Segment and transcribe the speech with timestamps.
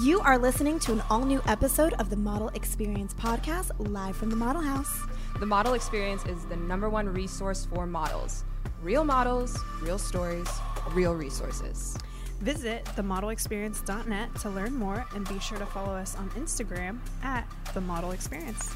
[0.00, 4.30] You are listening to an all new episode of the Model Experience podcast live from
[4.30, 5.00] the Model House.
[5.40, 8.44] The Model Experience is the number one resource for models.
[8.80, 10.46] Real models, real stories,
[10.92, 11.98] real resources.
[12.40, 17.80] Visit themodelexperience.net to learn more and be sure to follow us on Instagram at the
[17.80, 18.72] Model Experience.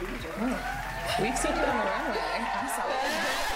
[0.00, 3.51] We've seen you on the runway.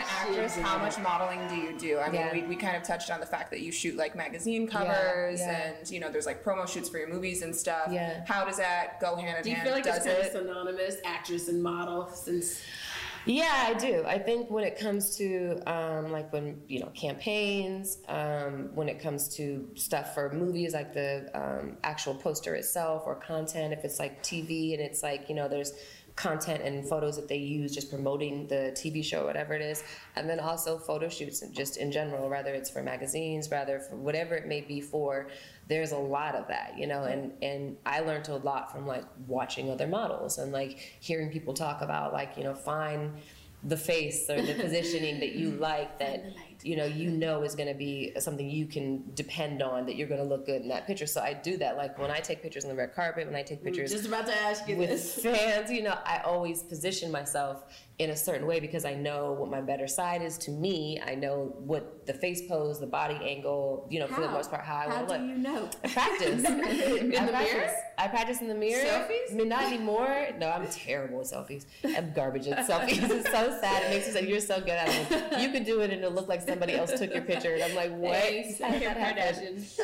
[0.00, 1.98] An actress, how much modeling do you do?
[1.98, 2.32] I mean, Yeah.
[2.32, 5.72] we, we kind of touched on the fact that you shoot like magazine covers yeah.
[5.78, 7.88] and, you know, there's like promo shoots for your movies and stuff.
[7.90, 8.24] Yeah.
[8.26, 9.44] How does that go hand in hand?
[9.44, 9.66] Do you hand?
[9.66, 10.26] feel like does it's kind it?
[10.26, 12.60] of synonymous, actress and model, since
[13.26, 14.02] Yeah, I do.
[14.06, 18.98] I think when it comes to um, like when you know campaigns, um, when it
[18.98, 23.98] comes to stuff for movies, like the um, actual poster itself or content, if it's
[23.98, 25.74] like TV and it's like you know there's
[26.20, 29.82] content and photos that they use just promoting the TV show, whatever it is,
[30.16, 34.34] and then also photo shoots just in general, whether it's for magazines, rather for whatever
[34.34, 35.28] it may be for.
[35.68, 39.04] There's a lot of that, you know, and and I learned a lot from like
[39.26, 43.12] watching other models and like hearing people talk about like you know find
[43.64, 46.24] the face or the positioning that you like that
[46.62, 50.08] you know you know is going to be something you can depend on that you're
[50.08, 52.42] going to look good in that picture so i do that like when i take
[52.42, 54.76] pictures on the red carpet when i take mm, pictures just about to ask you
[54.76, 55.14] with this.
[55.22, 57.64] fans you know i always position myself
[57.98, 61.14] in a certain way because i know what my better side is to me i
[61.14, 64.76] know what the face pose the body angle you know for the most part how
[64.76, 65.70] i want to do look you know?
[65.84, 66.44] I practice.
[66.44, 67.52] In I the practice.
[67.52, 67.70] mirror?
[67.98, 68.84] I practice in the mirror.
[68.84, 69.32] Selfies?
[69.32, 70.28] I mean, not anymore.
[70.38, 71.66] No, I'm terrible at selfies.
[71.84, 73.10] I'm garbage at selfies.
[73.10, 73.82] It's so sad.
[73.84, 75.20] It makes me say, you're so good at it.
[75.40, 77.54] You could do it and it'll look like somebody else took your picture.
[77.54, 78.16] And I'm like, what?
[78.16, 78.94] Thanks, How did Kim?
[78.94, 79.80] Kardashian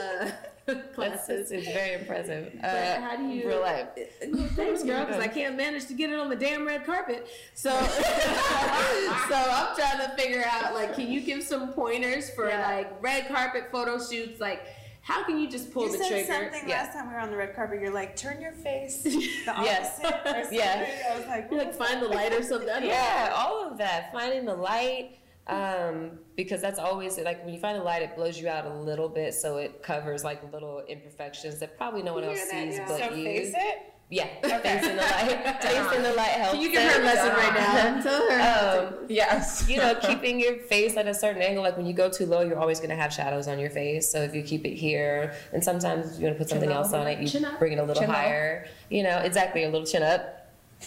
[0.69, 1.51] uh, classes.
[1.51, 2.53] it's, it's very impressive.
[2.61, 3.49] But Uh, how do you?
[3.49, 3.87] Real life.
[4.33, 7.29] Well, thanks, girl, because I can't manage to get it on the damn red carpet.
[7.55, 12.67] So, so I'm trying to figure out, like, can you give some pointers for Yeah.
[12.69, 14.41] like red carpet photo shoots?
[14.41, 14.63] Like,
[15.03, 16.33] how can you just pull You the said trigger?
[16.53, 16.83] something Yeah.
[16.83, 17.81] last time we were on the red carpet.
[17.81, 19.11] You're like, turn your face the
[19.47, 20.01] Yes.
[20.05, 20.59] opposite or something.
[20.59, 20.87] Yeah.
[21.13, 22.69] I was like, like find the light or something.
[22.69, 22.87] I know.
[22.87, 24.13] Yeah, all of that.
[24.13, 25.17] Finding the light,
[25.49, 28.75] um, because that's always like when you find the light, it blows you out a
[28.75, 32.69] little bit, so it covers like little imperfections that probably no one else hear that?
[32.73, 32.87] sees Yeah.
[32.89, 33.25] but so you.
[33.25, 33.93] face it.
[34.09, 34.27] Yeah,
[34.61, 35.57] face in the light.
[35.63, 36.53] face in the light helps.
[36.53, 37.05] Can you give her a it.
[37.05, 38.03] lesson right now?
[38.03, 38.89] Tell her.
[39.01, 39.69] Um, Yes.
[39.69, 41.65] you know, keeping your face at a certain angle.
[41.65, 44.09] Like when you go too low, you're always going to have shadows on your face.
[44.09, 47.07] So if you keep it here, and sometimes you want to put something else on
[47.09, 48.15] it, you Chin bring it a little Chin up.
[48.17, 48.69] higher.
[48.91, 50.36] You know, exactly a little chin up,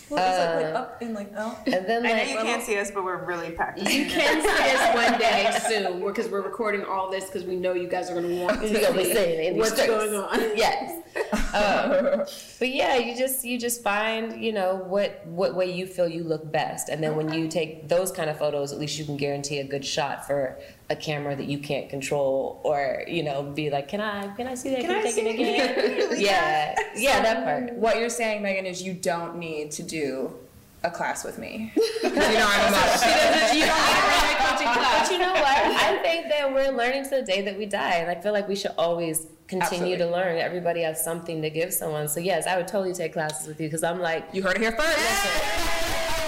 [0.10, 1.58] Well, it's like, like Uh, up and like out.
[1.68, 4.00] and then I know like you can't see us, but we're really practicing.
[4.02, 7.74] You can see us one day soon because we're recording all this because we know
[7.74, 9.62] you guys are going to want to You're gonna be see seeing it in these
[9.72, 10.40] what's going on.
[10.58, 10.99] yes.
[11.54, 12.26] Um,
[12.60, 16.24] but yeah, you just you just find you know what what way you feel you
[16.24, 19.18] look best, and then when you take those kind of photos, at least you can
[19.18, 20.58] guarantee a good shot for
[20.90, 24.56] a camera that you can't control, or you know be like, can I can I
[24.56, 24.82] see that?
[24.82, 25.74] Can I take it again?
[25.78, 26.20] it?
[26.20, 27.74] yeah, yeah, that part.
[27.74, 30.34] What you're saying, Meagan, is you don't need to do
[30.84, 31.72] a class with me.
[31.76, 32.94] Because you know I'm a model.
[33.04, 34.39] you don't need a runway coaching class.
[35.00, 35.44] But you know what?
[35.46, 38.48] I think that we're learning to the day that we die, and I feel like
[38.48, 40.38] we should always continue to learn.
[40.38, 42.08] Everybody has something to give someone.
[42.08, 44.28] So yes, I would totally take classes with you because I'm like.
[44.34, 46.16] You heard it here first.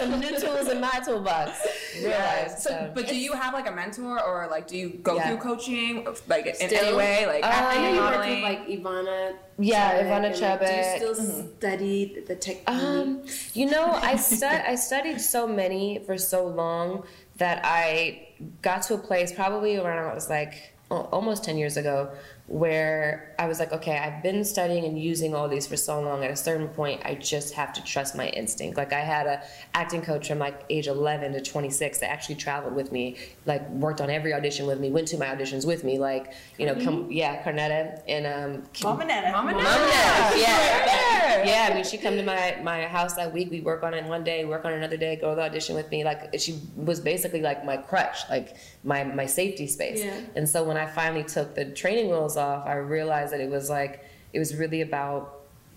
[0.00, 1.58] some new tools in my toolbox.
[2.02, 2.62] Realize.
[2.62, 5.28] So, but do you have like a mentor or like do you go Yeah.
[5.28, 6.84] through coaching like in Still?
[6.88, 9.34] any way like Uh, I acting, know you worked with like Ivana.
[9.58, 11.14] Yeah, Chubbuck, Ivana and, like, Do you still
[11.56, 12.68] study the technique?
[12.68, 13.22] Um,
[13.52, 17.04] you know, I stu- I studied so many for so long
[17.36, 18.28] that I
[18.62, 22.10] got to a place probably around it was like almost 10 years ago
[22.48, 26.22] where I was like, okay, I've been studying and using all these for so long.
[26.22, 28.76] At a certain point, I just have to trust my instinct.
[28.76, 29.42] Like I had a
[29.72, 34.02] acting coach from like age 11 to 26 that actually traveled with me, like worked
[34.02, 37.10] on every audition with me, went to my auditions with me, like you know, come
[37.10, 39.32] yeah, Carnetta and um, Mama Netta.
[39.32, 39.64] Mama Mama
[40.36, 41.68] yeah, yeah.
[41.70, 43.50] I mean, she come to my my house that week.
[43.50, 45.74] We work on it one day, work on it another day, go to the audition
[45.74, 46.04] with me.
[46.04, 50.04] Like she was basically like my crutch, like my my safety space.
[50.04, 50.20] Yeah.
[50.36, 53.70] And so when I finally took the training wheels off, I realized that it was
[53.70, 55.36] like it was really about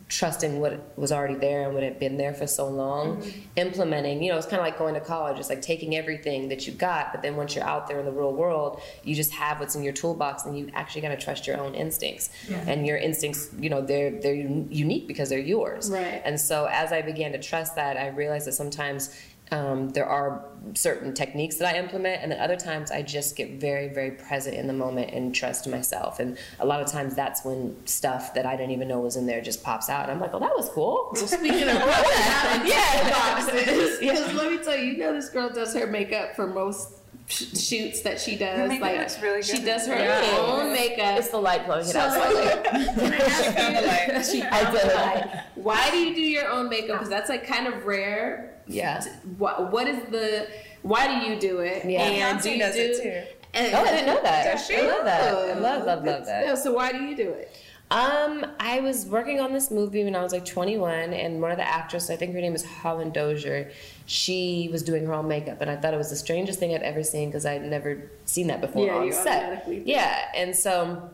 [0.09, 3.17] trusting what was already there and what had been there for so long.
[3.17, 3.39] Mm-hmm.
[3.55, 5.39] Implementing you know it's kind of like going to college.
[5.39, 8.11] It's like taking everything that you got but then once you're out there in the
[8.11, 11.47] real world you just have what's in your toolbox and you actually got to trust
[11.47, 12.29] your own instincts.
[12.49, 12.63] Yeah.
[12.67, 15.89] and your instincts you know they're they're unique because they're yours.
[15.89, 16.21] Right.
[16.25, 19.17] and so as i began to trust that i realized that sometimes
[19.53, 23.59] um, there are certain techniques that I implement, and then other times I just get
[23.61, 26.19] very, very present in the moment and trust myself.
[26.19, 29.25] And a lot of times that's when stuff that I didn't even know was in
[29.27, 30.03] there just pops out.
[30.03, 31.11] And I'm like, oh, that was cool.
[31.15, 32.63] Speaking of yeah.
[32.65, 33.09] Yeah.
[33.11, 36.93] boxes, because let me tell you, you know this girl does her makeup for most
[37.27, 38.57] sh- shoots that she does.
[38.71, 40.37] Your like looks really she does her Yeah.
[40.39, 41.19] own makeup.
[41.19, 42.63] It's the light blowing it out So- slightly.
[42.95, 44.07] Can I ask found the light.
[44.17, 44.23] you?
[44.23, 44.93] She I did.
[44.95, 45.43] light.
[45.55, 46.95] Why do you do your own makeup?
[46.97, 48.49] Because that's like kind of rare.
[48.67, 49.03] Yeah.
[49.37, 50.47] What What is the?
[50.81, 51.85] Why do you do it?
[51.85, 52.01] Yeah.
[52.01, 52.81] And Beyonce do you does do?
[52.81, 53.23] it too.
[53.55, 54.51] And, Oh, I didn't know that.
[54.51, 54.75] Does she?
[54.77, 55.27] I love that.
[55.27, 56.47] I love, love, love that.
[56.47, 57.55] No, so why do you do it?
[57.91, 61.57] Um, I was working on this movie when I was like 21, and one of
[61.57, 63.69] the actresses, I think her name is Holland Dozier,
[64.07, 66.81] she was doing her own makeup, and I thought it was the strangest thing I'd
[66.81, 69.43] ever seen because I'd never seen that before Yeah, on you set.
[69.43, 69.83] automatically.
[69.85, 71.11] Yeah, and so.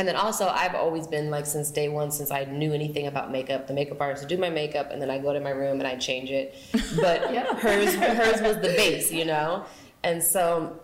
[0.00, 3.30] And then also, I've always been like since day one, since I knew anything about
[3.30, 5.78] makeup, the makeup artist would do my makeup, and then I go to my room
[5.78, 6.54] and I change it.
[6.98, 7.20] But
[7.58, 9.66] hers, hers was the base, you know.
[10.02, 10.80] And so,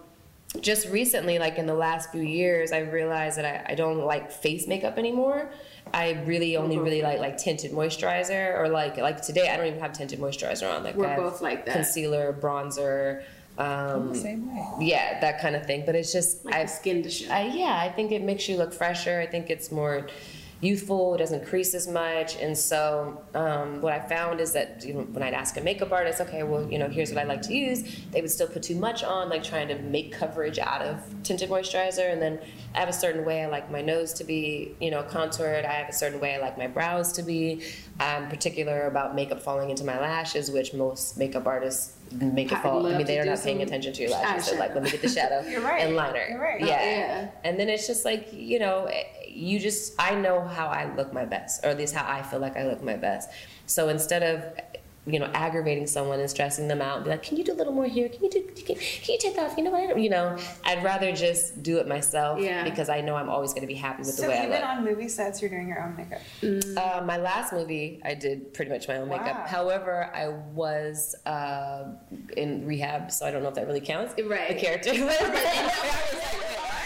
[0.60, 4.30] just recently, like in the last few years, I realized that I, I don't like
[4.30, 5.50] face makeup anymore.
[5.94, 6.84] I really only mm-hmm.
[6.84, 10.70] really like like tinted moisturizer or like like today I don't even have tinted moisturizer
[10.70, 10.84] on.
[10.84, 11.72] Like We're both like that.
[11.72, 13.22] Concealer, bronzer,
[13.58, 14.87] um, Same way.
[14.87, 15.85] yeah, that kind of thing.
[15.87, 17.31] But it's just Like I the skin to show.
[17.32, 19.20] I, yeah, I think it makes you look fresher.
[19.20, 20.06] I think it's more
[20.61, 21.14] youthful.
[21.14, 22.37] It doesn't crease as much.
[22.37, 25.93] And so, um, what I found is that you know, when I'd ask a makeup
[25.93, 28.62] artist, okay, well, you know, here's what I like to use, they would still put
[28.62, 32.11] too much on, like trying to make coverage out of tinted moisturizer.
[32.11, 32.41] And then
[32.75, 35.64] I have a certain way I like my nose to be, you know, contoured.
[35.64, 37.62] I have a certain way I like my brows to be.
[38.00, 42.87] I'm particular about makeup falling into my lashes, which most makeup artists make it fall.
[42.87, 44.50] I mean, they're not paying attention to your lashes.
[44.50, 45.82] They're like, let me get the shadow You're right.
[45.82, 46.26] and liner.
[46.29, 46.61] You're right.
[46.61, 46.67] Yeah.
[46.67, 47.31] yeah.
[47.44, 48.88] And then it's just like, you know,
[49.37, 52.38] you just, I know how I look my best, or at least how I feel
[52.41, 53.29] like I look my best.
[53.67, 54.44] So instead of,
[55.09, 57.55] you know, aggravating someone and stressing them out and be like, can you do a
[57.55, 58.09] little more here?
[58.09, 59.56] Can you do, can, can you take that off?
[59.56, 59.83] You know what?
[59.83, 62.65] I don't, you know, I'd rather just do it myself Yeah.
[62.65, 64.50] because I know I'm always going to be happy with So the way I look."
[64.50, 64.79] So even look.
[64.79, 66.21] on movie sets, you're doing your own makeup.
[66.43, 69.47] Uh, my last movie, I did pretty much my own makeup.
[69.47, 71.85] However, I was uh,
[72.37, 74.12] in rehab, so I don't know if that really counts.
[74.21, 74.49] Right.
[74.49, 74.93] The character.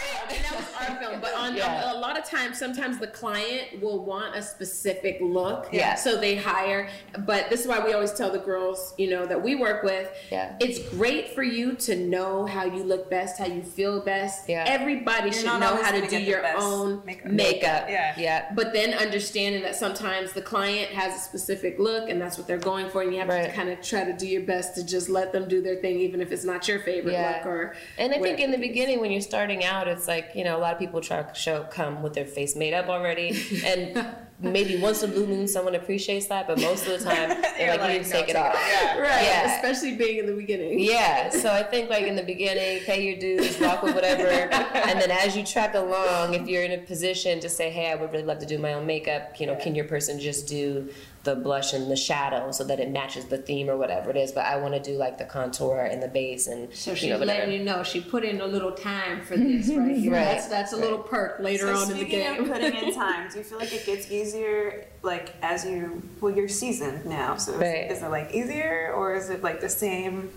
[0.50, 1.92] And that was our film, but on Yeah.
[1.92, 5.94] a, lot of times, sometimes the client will want a specific look, Yeah.
[5.94, 6.88] So they hire.
[7.26, 10.08] But this is why we always tell the girls, you know, that we work with,
[10.30, 10.54] Yeah.
[10.60, 14.48] it's great for you to know how you look best, how you feel best.
[14.48, 14.64] Yeah.
[14.66, 17.30] Everybody You're should know how to do your own makeup.
[17.30, 17.86] makeup.
[17.88, 18.14] Yeah.
[18.16, 18.44] Yeah.
[18.54, 22.56] But then understanding that sometimes the client has a specific look and that's what they're
[22.58, 23.44] going for, and you have Right.
[23.44, 25.98] to kind of try to do your best to just let them do their thing,
[26.00, 27.36] even if it's not your favorite Yeah.
[27.44, 27.46] look.
[27.46, 30.56] Or And I think in the beginning, when you're starting out, it's like you know
[30.56, 33.28] a lot of people try to show come with their face made up already,
[33.66, 34.06] and
[34.42, 37.28] maybe once a blue moon someone appreciates that, but most of the time
[37.58, 38.54] they're You're like, you like, need to "No, take it off.
[38.54, 38.98] off." Yeah.
[38.98, 39.54] Right, Yeah.
[39.56, 40.78] especially being in the beginning.
[40.80, 44.28] Yeah, so I think like in the beginning, pay your dues, rock with whatever,
[44.88, 47.96] and then as you track along, if you're in a position to say, hey, I
[47.96, 50.88] would really love to do my own makeup, you know, can your person just do
[51.22, 54.32] the blush and the shadow so that it matches the theme or whatever it is?
[54.32, 57.10] But I want to do like the contour and the base and So you she's
[57.10, 60.12] know letting you know she put in a little time for this right here.
[60.12, 60.24] Right.
[60.24, 62.40] That's that's a little perk later so on in the speaking game.
[62.44, 66.34] of putting in time, do you feel like it gets easier, like as you, well,
[66.34, 67.90] you're seasoned now, so is, Right.
[67.90, 70.30] is it like easier or is it like the same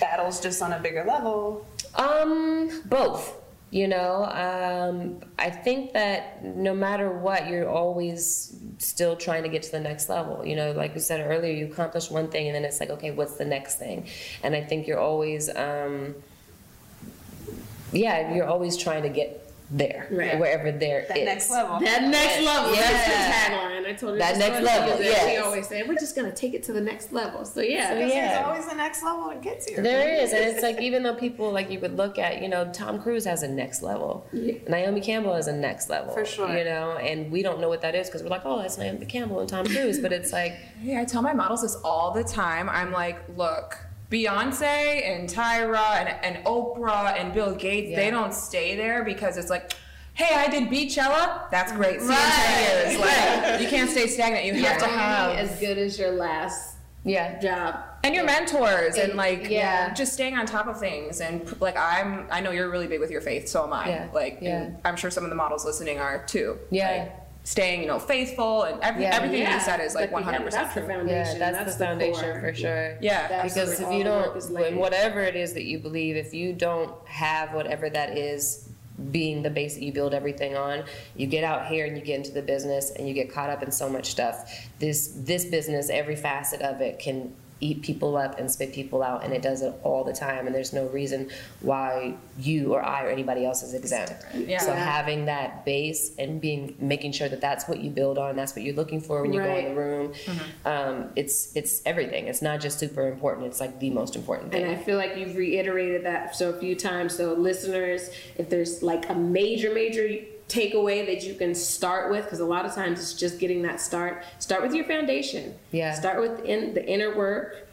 [0.00, 1.66] battles just on a bigger level?
[1.96, 3.34] Um, both.
[3.72, 9.62] You know, um, I think that no matter what, you're always still trying to get
[9.62, 10.44] to the next level.
[10.44, 13.10] You know, like we said earlier, you accomplish one thing and then it's like, okay,
[13.10, 14.06] what's the next thing?
[14.42, 16.14] And I think you're always, um,
[17.92, 20.38] yeah, you're always trying to get there, Right.
[20.38, 21.24] wherever there That is.
[21.24, 21.78] next level.
[21.80, 22.74] that next level.
[22.74, 22.80] Yeah.
[22.80, 23.86] That's the tagline.
[23.86, 24.64] I told her That this next story.
[24.64, 25.44] level, She yes.
[25.44, 28.08] always said, "We're just gonna take it to the next level." So yeah, So, yeah.
[28.34, 29.80] there's always the next level it gets you.
[29.80, 32.68] There is, and it's like even though people like you would look at, you know,
[32.72, 34.54] Tom Cruise has a next level, Yeah.
[34.68, 36.48] Naomi Campbell has a next level, For sure.
[36.56, 39.06] you know, and we don't know what that is because we're like, oh, that's Naomi
[39.06, 42.24] Campbell and Tom Cruise, but it's like, Hey, I tell my models this all the
[42.24, 42.68] time.
[42.68, 43.78] I'm like, look,
[44.10, 49.50] Beyonce and Tyra and, and Oprah and Bill Gates, they don't stay there because it's
[49.50, 49.72] like,
[50.14, 51.48] hey, I did Beychella.
[51.50, 52.00] That's great.
[52.00, 52.90] See you in Right.
[52.90, 53.00] 10 years.
[53.00, 54.44] Like, you can't stay stagnant.
[54.46, 57.76] You have to have as good as your last yeah, job.
[58.04, 59.94] and your mentors and And- like yeah.
[59.94, 63.10] just staying on top of things and like i'm i know you're really big with
[63.10, 64.68] your faith so am i Yeah, like yeah.
[64.84, 66.90] i'm sure some of the models listening are too Yeah.
[66.90, 69.16] Like, staying you know faithful and every, Yeah.
[69.16, 69.54] everything yeah.
[69.54, 71.38] you said is like 100% That's the true foundation.
[71.40, 72.40] yeah, that's, the foundation core.
[72.40, 72.98] for sure.
[73.00, 74.76] yeah That's because if you don't, is when laid.
[74.76, 78.68] whatever it is that you believe, if you don't have whatever that is
[79.10, 80.84] being the base that you build everything on,
[81.16, 83.62] you get out here and you get into the business and you get caught up
[83.62, 84.68] in so much stuff.
[84.78, 89.22] This this business, every facet of it can eat people up and spit people out,
[89.24, 90.46] and it does it all the time.
[90.46, 94.14] And there's no reason why you or I or anybody else is exempt.
[94.34, 94.58] Yeah.
[94.58, 98.54] So having that base and being making sure that that's what you build on, that's
[98.56, 99.76] what you're looking for when you go in the Right.
[99.76, 100.12] room.
[100.64, 102.28] Um, it's it's everything.
[102.28, 103.46] It's not just super important.
[103.46, 104.64] It's like the most important thing.
[104.64, 104.72] And.
[104.72, 107.16] I feel like you've reiterated that so a few times.
[107.16, 110.08] So listeners, if there's like a major, major
[110.50, 113.80] takeaway that you can start with, because a lot of times it's just getting that
[113.80, 114.24] start.
[114.38, 115.54] Start with your foundation.
[115.72, 115.94] Yeah.
[115.94, 117.68] Start with in the inner work,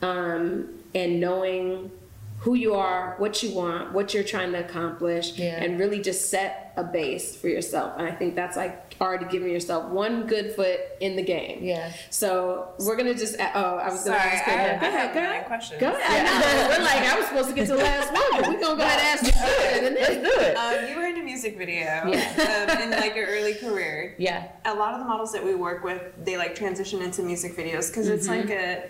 [0.00, 1.90] um, and knowing
[2.40, 5.62] who you are, what you want, what you're trying to accomplish, Yeah.
[5.62, 7.92] and really just set a base for yourself.
[7.98, 11.60] And I think that's like already giving yourself one good foot in the game.
[11.62, 11.92] Yeah.
[12.10, 13.36] So we're gonna just.
[13.38, 13.44] Oh,
[13.76, 14.76] I was gonna Sorry, ask I, her.
[14.76, 15.22] I Go ahead, a girl.
[15.22, 15.80] million questions.
[15.80, 16.26] Go ahead.
[16.26, 16.68] I.
[16.78, 18.82] We're like, I was supposed to get to the last one, but we're gonna go
[18.82, 19.84] ahead and ask you good.
[19.84, 20.54] And then, do it.
[20.56, 21.11] Um, you were in a
[21.42, 22.76] music video Yeah.
[22.78, 24.14] um, in like your early career.
[24.18, 24.48] Yeah.
[24.64, 27.88] A lot of the models that we work with, they like transition into music videos
[27.88, 28.48] because it's Mm-hmm.
[28.48, 28.88] like a,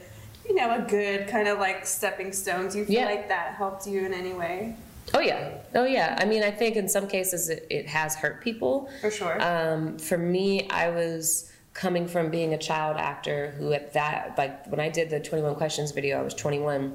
[0.49, 2.68] you know, a good kind of like stepping stone.
[2.68, 3.04] Do you feel Yeah.
[3.06, 4.76] like that helped you in any way?
[5.14, 5.54] Oh yeah.
[5.75, 6.16] Oh yeah.
[6.21, 8.88] I mean, I think in some cases it, it has hurt people.
[9.00, 9.40] For sure.
[9.42, 14.66] Um, for me, I was coming from being a child actor who at that like
[14.66, 16.94] when I did the 21 questions video, I was 21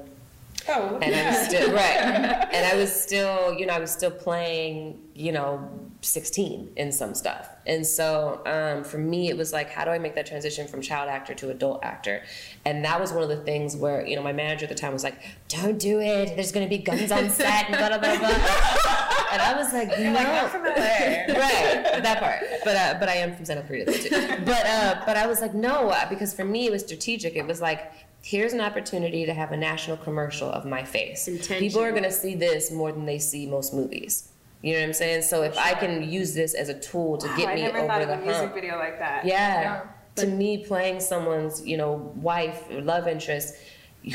[0.68, 4.10] oh, and I was still right, and I was still, you know, I was still
[4.10, 5.68] playing, you know,
[6.00, 9.98] 16 in some stuff, and so um, for me, it was like, how do I
[9.98, 12.22] make that transition from child actor to adult actor?
[12.64, 14.92] And that was one of the things where, you know, my manager at the time
[14.92, 15.16] was like,
[15.48, 16.34] "Don't do it.
[16.36, 19.04] There's going to be guns on set and blah blah blah." blah.
[19.30, 20.70] And I was like, "No." like, from LA.
[20.72, 22.40] right, that part.
[22.64, 24.10] But uh, but I am from Santa Cruz too.
[24.44, 27.36] But uh, but I was like, no, because for me it was strategic.
[27.36, 31.28] It was like, here's an opportunity to have a national commercial of my face.
[31.48, 34.28] People are gonna see this more than they see most movies.
[34.62, 35.22] You know what I'm saying?
[35.22, 37.78] So if I can use this as a tool to Wow, get me over the
[37.78, 37.90] hump.
[37.90, 38.54] I never thought of the a music hump.
[38.54, 39.24] video like that.
[39.24, 39.82] Yeah.
[40.16, 43.54] To me, playing someone's, you know, wife, or love interest,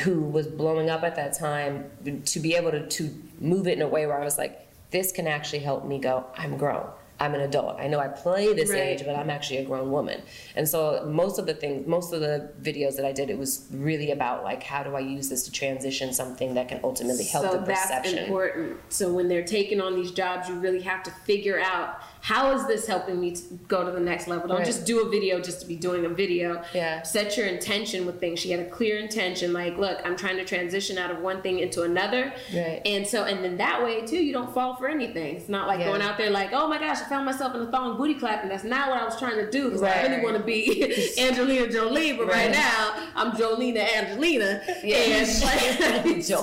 [0.02, 1.90] who was blowing up at that time,
[2.26, 5.12] to be able to, to move it in a way where I was like, this
[5.12, 6.86] can actually help me go, I'm grown.
[7.20, 7.78] I'm an adult.
[7.78, 8.80] I know I play this Right.
[8.80, 10.20] age, but I'm actually a grown woman.
[10.56, 13.66] And so most of the things, most of the videos that I did, it was
[13.72, 17.46] really about like, how do I use this to transition something that can ultimately help
[17.46, 18.18] so the that's perception.
[18.18, 18.78] important.
[18.88, 22.66] So when they're taking on these jobs, you really have to figure out how is
[22.66, 24.48] this helping me to go to the next level.
[24.48, 24.66] Don't Right.
[24.66, 26.62] just do a video just to be doing a video.
[26.74, 27.02] Yeah.
[27.02, 28.40] Set your intention with things.
[28.40, 31.58] She had a clear intention, like, look, I'm trying to transition out of one thing
[31.60, 32.32] into another.
[32.52, 32.80] Right.
[32.86, 35.36] And so, and then that way too, you don't fall for anything.
[35.36, 35.86] It's not like Yeah.
[35.88, 38.48] going out there like, oh my gosh, I found myself in a thong booty clapping.
[38.48, 41.70] That's not what I was trying to do because I really want to be Angelina
[41.70, 42.50] Jolie, but right, Right.
[42.52, 44.62] now I'm Jolina Angelina.
[44.82, 44.96] Yeah.
[44.96, 45.26] And
[46.24, 46.42] so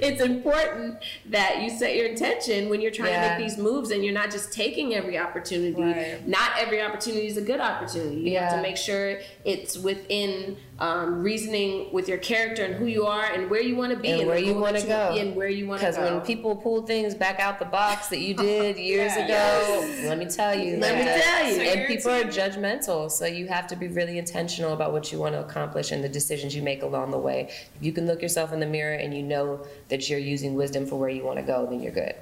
[0.00, 0.98] it's important
[1.30, 3.34] that you set your intention when you're trying Yeah.
[3.34, 5.80] to make these moves and you're not just taking every opportunity.
[5.82, 6.26] Right.
[6.26, 8.16] Not every opportunity is a good opportunity.
[8.30, 13.04] You have to make sure it's within um, reasoning with your character and who you
[13.06, 15.14] are and where you want to be And the where you wanna go.
[15.14, 15.92] and where you want to go.
[15.92, 19.24] Because when people pull things back out the box that you did years Yeah.
[19.26, 20.78] ago, let me tell you.
[20.78, 21.54] Let me tell you.
[21.56, 25.18] So and people are judgmental, so you have to be really intentional about what you
[25.18, 27.48] want to accomplish and the decisions you make along the way.
[27.50, 30.86] If you can look yourself in the mirror and you know that you're using wisdom
[30.86, 32.14] for where you want to go, then you're good.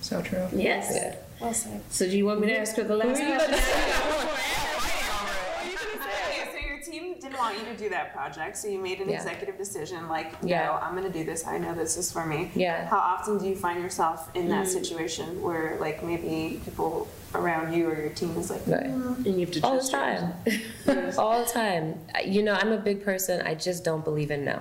[0.00, 0.48] So true.
[0.52, 0.90] yes.
[0.92, 1.14] Yeah.
[1.40, 1.82] Well said.
[1.90, 3.58] So do you want me to ask her the last question?
[7.20, 9.16] didn't want you to do that project, so you made an Yeah.
[9.16, 10.66] executive decision like, Yeah.
[10.66, 11.46] no, I'm going to do this.
[11.46, 12.50] I know this is for me.
[12.54, 12.86] Yeah.
[12.86, 14.70] How often do you find yourself in that mm.
[14.70, 18.86] situation where, like, maybe people around you or your team is like, Right.
[18.86, 21.18] Mm, and you have to choose All the time.
[21.18, 21.98] All the time.
[22.24, 23.42] You know, I'm a big person.
[23.46, 24.60] I just don't believe in no.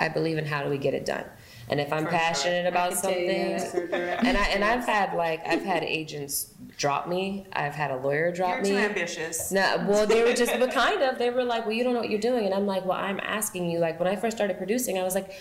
[0.00, 1.24] I believe in how do we get it done.
[1.68, 2.18] And if I'm For sure.
[2.18, 5.82] passionate about can something, that's her direct and I and I've had like I've had
[5.84, 7.46] agents drop me.
[7.52, 8.70] I've had a lawyer drop you're me.
[8.70, 9.52] too ambitious?
[9.52, 11.18] No, well, they were just, but kind of.
[11.18, 12.44] They were like, well, you don't know what you're doing.
[12.44, 13.78] And I'm like, well, I'm asking you.
[13.78, 15.32] Like, when I first started producing, I was like,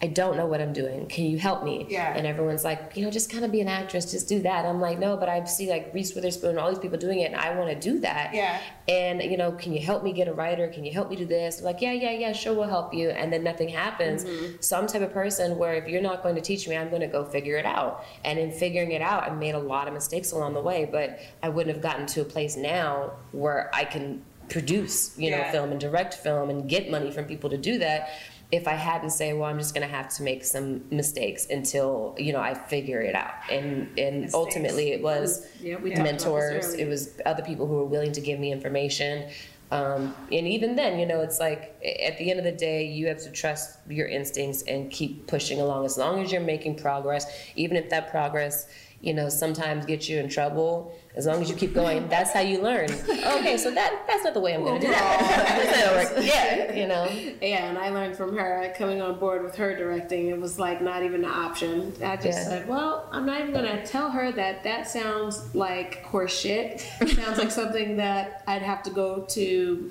[0.00, 1.06] I don't know what I'm doing.
[1.06, 1.84] Can you help me?
[1.88, 2.14] Yeah.
[2.14, 4.64] And everyone's like, you know, just kind of be an actress, just do that.
[4.64, 7.32] I'm like, no, but I see like Reese Witherspoon and all these people doing it,
[7.32, 8.32] and I want to do that.
[8.32, 8.60] Yeah.
[8.86, 10.68] And, you know, can you help me get a writer?
[10.68, 11.58] Can you help me do this?
[11.58, 13.10] I'm like, yeah, yeah, yeah, sure, we'll help you.
[13.10, 14.24] And then nothing happens.
[14.24, 14.56] Mm-hmm.
[14.60, 17.02] So I'm type of person where if you're not going to teach me, I'm going
[17.02, 18.04] to go figure it out.
[18.24, 21.18] And in figuring it out, I made a lot of mistakes along the way, but
[21.42, 25.50] I wouldn't have gotten to a place now where I can produce, you know, Yeah.
[25.52, 28.10] film and direct film and get money from people to do that.
[28.50, 32.14] If I hadn't say, well, I'm just going to have to make some mistakes until
[32.18, 36.12] you know I figure it out, and and ultimately it was Yeah, we talked about
[36.12, 39.30] this mentors, it was other people who were willing to give me information.
[39.70, 43.06] Um, and even then, you know, it's like at the end of the day, you
[43.08, 45.84] have to trust your instincts and keep pushing along.
[45.84, 48.66] As long as you're making progress, even if that progress
[49.00, 50.94] you know, sometimes gets you in trouble.
[51.18, 52.88] As long as you keep going, that's how you learn.
[53.38, 55.18] Okay, so that that's not the way I'm gonna do that.
[55.64, 56.26] That's not gonna work.
[56.26, 57.04] Yeah, you know.
[57.42, 60.28] Yeah, and I learned from her coming on board with her directing.
[60.28, 61.92] It was like not even an option.
[62.02, 62.44] I just Yeah.
[62.48, 66.80] said, "Well, I'm not even gonna tell her that that sounds like horse shit.
[67.06, 69.90] sounds like something that I'd have to go to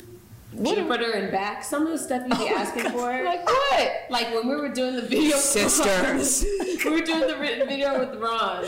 [0.64, 1.64] Jupiter and back.
[1.64, 3.92] Some of the stuff you'd be oh asking for, Like what?
[4.10, 6.44] like when we were doing the video, Sisters.
[6.86, 8.66] we were doing the written video with Ron.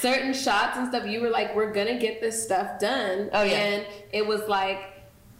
[0.00, 3.54] Certain shots and stuff, you were like, "We're gonna get this stuff done." Oh, yeah.
[3.56, 4.80] and it was like.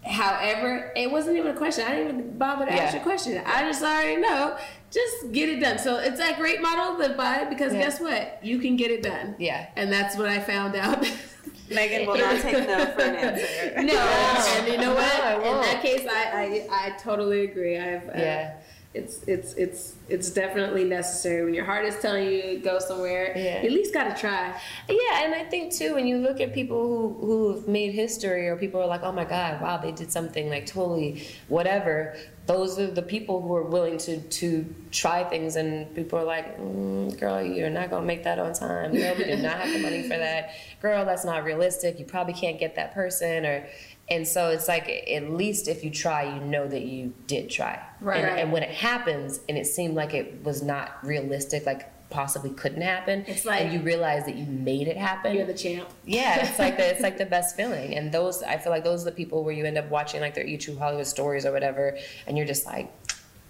[0.05, 1.85] However, it wasn't even a question.
[1.85, 2.95] I didn't even bother to ask Yeah.
[2.95, 3.43] you a question.
[3.45, 4.57] I just already know.
[4.91, 5.77] Just get it done.
[5.79, 7.81] So it's that great model to live by because Yeah.
[7.83, 8.39] guess what?
[8.41, 9.35] You can get it done.
[9.39, 9.67] Yeah.
[9.77, 11.05] And that's what I found out.
[11.71, 13.83] Meagan will not take no for an answer.
[13.83, 15.19] no, and you know what?
[15.19, 17.77] No, I In that case, I, I I totally agree.
[17.77, 18.53] I've uh, Yeah.
[18.99, 23.33] It's it's it's it's definitely necessary when your heart is telling you to go somewhere.
[23.37, 23.63] Yeah.
[23.63, 24.59] You at least got to try.
[24.89, 28.57] Yeah, and I think too when you look at people who who've made history or
[28.57, 32.17] people are like, oh my God, wow, they did something like totally whatever.
[32.47, 36.59] Those are the people who are willing to to try things, and people are like,
[36.59, 38.95] mm, girl, you're not gonna make that on time.
[38.95, 40.51] Girl, we do not have the money for that.
[40.81, 41.99] Girl, that's not realistic.
[41.99, 43.67] You probably can't get that person, or
[44.11, 47.81] and so it's like at least if you try, you know that you did try.
[48.01, 48.19] Right.
[48.19, 48.39] And, Right.
[48.41, 52.81] and when it happens, and it seemed like it was not realistic, like possibly couldn't
[52.81, 55.35] happen, It's like- and you realize that you made it happen.
[55.37, 55.91] You're the champ.
[56.07, 59.03] Yeah, it's like the it's like the best feeling, and those I feel like those
[59.03, 61.53] are the people where you end up watching like their E True Hollywood stories or
[61.53, 62.91] whatever, and you're just like,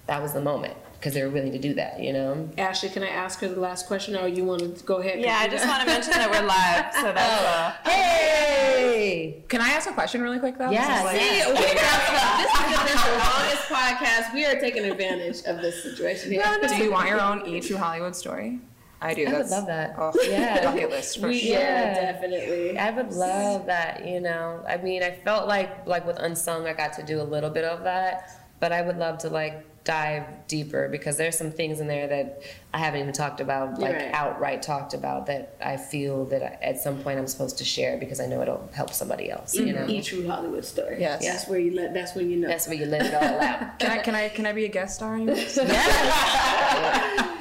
[0.07, 2.49] that was the moment because they were willing to do that, you know.
[2.59, 5.21] Ashley, can I ask her the last question, or you want to go ahead?
[5.21, 7.45] Yeah, I just want to mention that we're live, so that's
[7.87, 10.71] uh, Hey, Can I ask a question really quick though?
[10.71, 14.35] Yeah, This is See, we got this has been the longest podcast.
[14.35, 16.43] We are taking advantage of this situation here.
[16.69, 18.61] Do you want your own E True Hollywood story?
[19.01, 19.27] I do.
[19.29, 19.95] I would love that.
[19.97, 20.65] Oh, Yeah.
[20.73, 21.53] bucket list for We, sure.
[21.53, 21.61] yeah,
[21.95, 22.13] Yeah.
[22.13, 22.77] definitely.
[22.77, 24.65] I would love that, you know.
[24.69, 27.65] I mean, I felt like like with Unsung, I got to do a little bit
[27.65, 28.29] of that,
[28.59, 32.43] but I would love to like dive deeper because there's some things in there that
[32.75, 34.11] I haven't even talked about, like Right.
[34.13, 37.97] outright talked about that I feel that I, at some point I'm supposed to share
[37.97, 39.55] because I know it'll help somebody else.
[39.55, 41.01] You know, E true Hollywood story.
[41.01, 41.25] Yes.
[41.25, 41.95] That's where you let.
[41.95, 42.49] That's when you know.
[42.49, 43.79] that's where you let it all out.
[43.79, 45.15] Can I can I can I be a guest star?
[45.15, 45.59] on yours?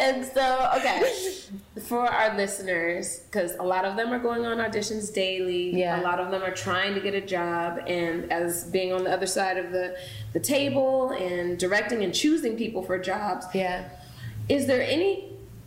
[0.00, 1.02] and so, okay,
[1.82, 5.76] for our listeners, because a lot of them are going on auditions daily.
[5.78, 6.00] Yeah.
[6.00, 9.12] A lot of them are trying to get a job, and as being on the
[9.12, 9.96] other side of the
[10.32, 13.88] the table and directing and choosing people for jobs, yeah.
[14.48, 15.26] is there any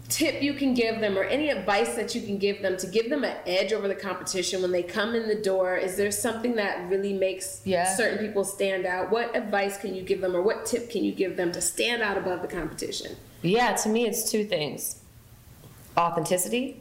[0.10, 3.10] tip you can give them or any advice that you can give them to give
[3.10, 6.56] them an edge over the competition when they come in the door is there something
[6.56, 7.96] that really makes Yeah.
[7.96, 11.14] certain people stand out what advice can you give them or what tip can you
[11.14, 15.00] give them to stand out above the competition Yeah, to me, it's two things
[15.96, 16.80] authenticity,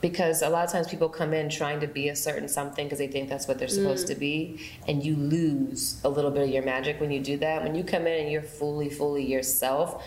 [0.00, 2.98] because a lot of times people come in trying to be a certain something because
[2.98, 4.10] they think that's what they're supposed mm.
[4.10, 7.62] to be, and you lose a little bit of your magic when you do that.
[7.64, 10.04] When you come in and you're fully, fully yourself,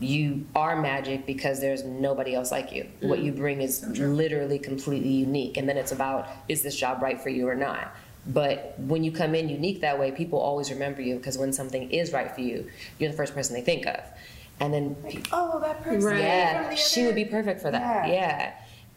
[0.00, 2.88] you are magic because there's nobody else like you.
[3.00, 3.36] What you mm.
[3.36, 7.48] bring is literally completely unique, and then it's about is this job right for you
[7.48, 7.94] or not.
[8.24, 11.90] But when you come in unique that way, people always remember you because when something
[11.90, 14.00] is right for you, you're the first person they think of.
[14.60, 14.96] And then
[15.32, 16.04] oh, that person.
[16.04, 16.20] Right.
[16.20, 18.08] yeah, from the she would be perfect for that.
[18.08, 18.12] Yeah.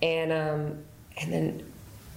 [0.02, 0.78] Yeah, and um,
[1.18, 1.72] and then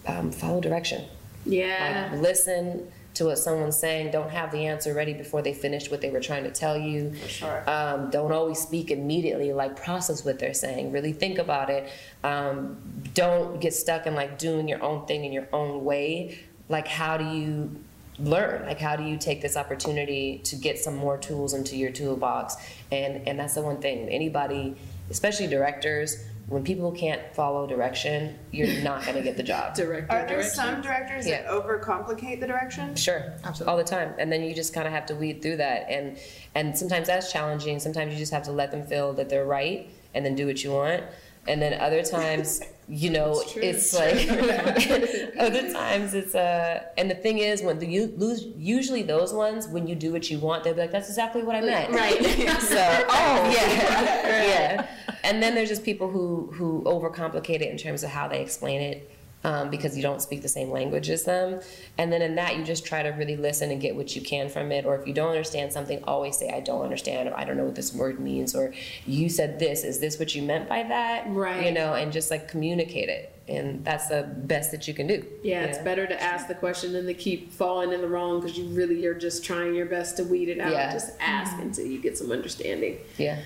[0.07, 1.05] um, follow direction.
[1.45, 4.11] yeah Like listen to what someone's saying.
[4.11, 7.13] Don't have the answer ready before they finished what they were trying to tell you.
[7.15, 7.71] For sure.
[7.71, 9.53] Um, don't always speak immediately.
[9.53, 10.93] Like process what they're saying.
[10.93, 11.91] Really think about it.
[12.23, 12.77] Um,
[13.15, 16.39] don't get stuck in like doing your own thing in your own way.
[16.69, 17.77] Like how do you
[18.19, 18.67] learn?
[18.67, 22.57] Like how do you take this opportunity to get some more tools into your toolbox?
[22.91, 24.09] And and that's the one thing.
[24.09, 24.75] Anybody,
[25.11, 26.17] especially directors.
[26.49, 29.75] When people can't follow direction, you're not going to get the job.
[29.75, 30.55] director Are there direction.
[30.55, 32.97] some directors that overcomplicate the direction?
[32.97, 33.71] Sure, Absolutely.
[33.71, 36.17] all the time, and then you just kind of have to weed through that, and
[36.55, 37.79] and sometimes that's challenging.
[37.79, 40.65] Sometimes you just have to let them feel that they're right, and then do what
[40.65, 41.05] you want.
[41.49, 44.29] And then other times, you know, it's, like
[45.39, 46.85] other times it's uh.
[46.97, 50.31] And the thing is, when the, you lose, usually those ones, when you do what
[50.31, 52.23] you want, they'll be like, "That's exactly what I meant." Right.
[52.61, 54.87] so, oh yeah, yeah.
[55.25, 58.81] And then there's just people who who overcomplicate it in terms of how they explain
[58.81, 59.11] it.
[59.45, 61.61] Um, because you don't speak the same language as them.
[61.97, 64.49] And then in that, you just try to really listen and get what you can
[64.49, 64.85] from it.
[64.85, 67.65] Or if you don't understand something, always say, I don't understand, or I don't know
[67.65, 68.75] what this word means, or
[69.07, 69.85] you said this.
[69.85, 71.29] Is this what you meant by that?
[71.29, 71.67] Right.
[71.67, 73.33] You know, and just like communicate it.
[73.47, 75.25] And that's the best that you can do.
[75.45, 78.59] yeah, it's better to ask the question than to keep falling in the wrong because
[78.59, 80.73] you really are just trying your best to weed it out.
[80.73, 80.93] Yeah.
[80.93, 82.99] Just ask until you get some understanding.
[83.17, 83.39] Yeah.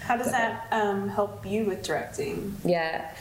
[0.00, 2.56] How does that um, help you with directing?
[2.64, 3.14] Yeah.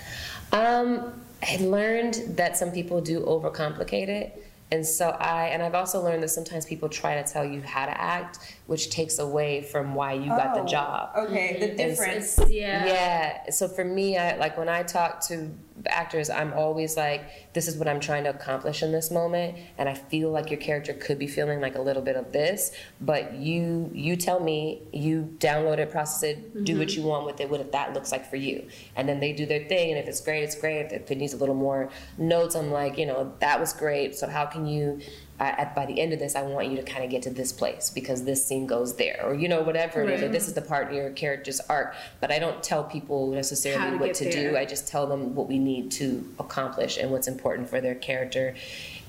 [0.53, 4.45] Um, I learned that some people do overcomplicate it.
[4.71, 7.85] And so I, and I've also learned that sometimes people try to tell you how
[7.85, 11.09] to act, which takes away from why you got the Oh, job.
[11.17, 12.39] Okay, the It's- difference.
[12.51, 12.85] Yeah.
[12.85, 13.49] Yeah.
[13.49, 15.49] So for me, I like when I talk to
[15.87, 19.89] actors, I'm always like, this is what I'm trying to accomplish in this moment, and
[19.89, 23.33] I feel like your character could be feeling like a little bit of this, but
[23.33, 27.01] you you tell me, you download it, process it, do what mm-hmm.
[27.01, 29.47] you want with it, what if that looks like for you, and then they do
[29.47, 30.91] their thing, and if it's great, it's great.
[30.91, 34.15] If it needs a little more notes, I'm like, you know, that was great.
[34.15, 34.99] So how can you?
[35.39, 37.29] I, at, by the end of this, I want you to kind of get to
[37.29, 40.21] this place because this scene goes there, or you know, whatever it is.
[40.21, 41.95] Or this is the part in your character's arc.
[42.19, 44.51] But I don't tell people necessarily to what to there.
[44.51, 44.57] do.
[44.57, 48.55] I just tell them what we need to accomplish and what's important for their character.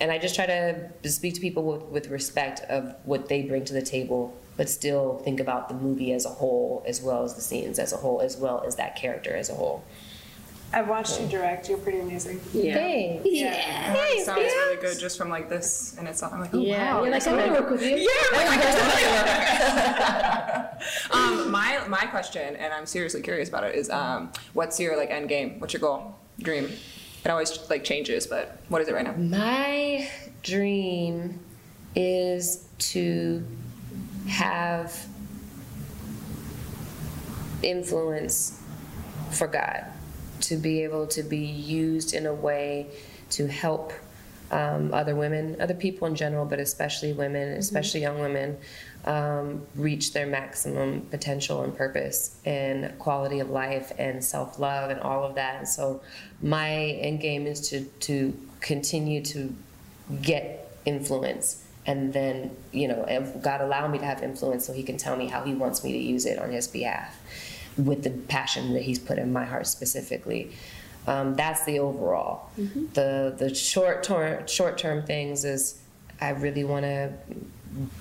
[0.00, 3.64] And I just try to speak to people with, with respect of what they bring
[3.66, 7.34] to the table, but still think about the movie as a whole, as well as
[7.34, 9.84] the scenes as a whole, as well as that character as a whole.
[10.72, 11.68] I've watched you direct.
[11.68, 12.40] You're pretty amazing.
[12.52, 12.74] Yeah.
[12.74, 13.24] Thanks.
[13.24, 13.94] Yeah.
[13.98, 16.61] Oh, it sounds really good just from like this, and it's not I'm like, oh
[16.61, 16.94] Yeah.
[16.94, 17.02] wow.
[17.02, 17.96] You're like, I want to work with you.
[17.96, 18.72] Yeah, like, I can
[21.11, 24.96] totally um, my my question, and I'm seriously curious about it, is um, what's your
[24.96, 25.59] like end game?
[25.59, 26.70] What's your goal, dream?
[27.24, 29.12] It always like changes, but what is it right now?
[29.16, 30.09] My
[30.42, 31.38] dream
[31.96, 33.44] is to
[34.28, 35.04] have
[37.62, 38.59] influence
[39.33, 39.85] for God,
[40.40, 42.87] to be able to be used in a way
[43.31, 43.92] to help
[44.50, 48.59] um, other women, other people in general, but especially women, especially young women,
[49.05, 55.00] um, reach their maximum potential and purpose and quality of life and self love and
[55.00, 55.57] all of that.
[55.57, 56.03] And so,
[56.42, 59.55] my end game is to to continue to
[60.20, 63.05] get influence and then you know
[63.42, 65.92] god allow me to have influence so he can tell me how he wants me
[65.92, 67.18] to use it on his behalf
[67.76, 70.52] with the passion that he's put in my heart specifically
[71.06, 72.50] um, that's the overall
[72.94, 75.80] the the short term short term things is
[76.20, 77.12] i really want to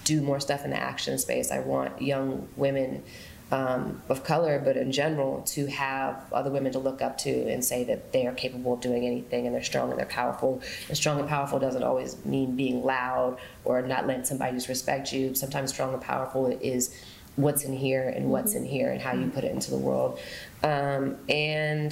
[0.03, 3.03] do more stuff in the action space i want young women
[3.51, 7.65] um, of color, but in general, to have other women to look up to and
[7.65, 10.61] say that they are capable of doing anything and they're strong and they're powerful.
[10.87, 15.33] And strong and powerful doesn't always mean being loud or not letting somebody disrespect you.
[15.33, 16.95] Sometimes strong and powerful is
[17.41, 20.19] what's in here and what's in here and how you put it into the world.
[20.63, 21.91] Um, and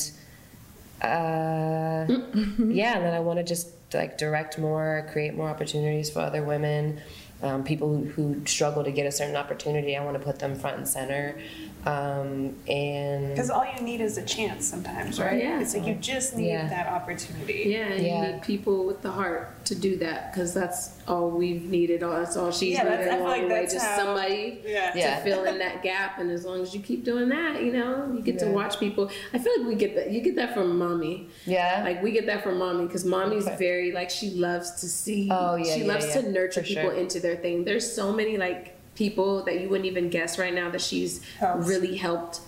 [1.01, 6.19] uh, yeah, and then I want to just like direct more, create more opportunities for
[6.19, 6.99] other women,
[7.41, 9.95] um, people who, who struggle to get a certain opportunity.
[9.95, 11.39] I want to put them front and center,
[11.87, 15.41] um, and Because all you need is a chance sometimes, right?
[15.41, 15.61] Yeah.
[15.61, 16.67] It's like you just need Yeah.
[16.67, 17.65] that opportunity.
[17.67, 18.25] Yeah, and Yeah.
[18.27, 22.03] you need people with the heart to do that because that's all we've needed.
[22.03, 23.59] All that's all she's Yeah, needed I along like the way.
[23.61, 24.91] that's Just how- somebody Yeah.
[24.91, 25.23] to Yeah.
[25.23, 26.19] fill in that gap.
[26.19, 29.09] And as long as you keep doing that, you know, you get to watch people.
[29.33, 30.11] I feel like we get that.
[30.11, 31.29] You get that from mommy.
[31.45, 33.55] yeah, Like we get that from mommy because mommy's Okay.
[33.57, 35.29] very like she loves to see.
[35.31, 36.93] Oh, yeah, She yeah, loves yeah, to nurture for people sure.
[36.93, 37.63] into their thing.
[37.63, 41.67] There's so many like people that you wouldn't even guess right now that she's Helps.
[41.67, 42.39] really helped